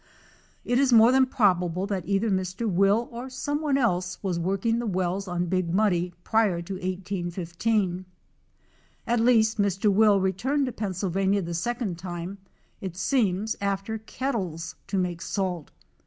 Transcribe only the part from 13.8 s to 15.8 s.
kettles to make salt.